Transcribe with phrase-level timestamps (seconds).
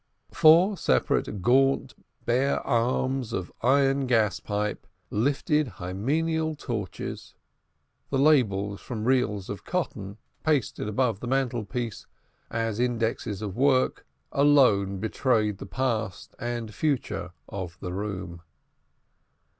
[0.33, 1.93] Four separate gaunt
[2.25, 7.35] bare arms of iron gas pipe lifted hymeneal torches.
[8.09, 12.07] The labels from reels of cotton, pasted above the mantelpiece
[12.49, 13.97] as indexes of work
[14.33, 18.41] done, alone betrayed the past and future of the room.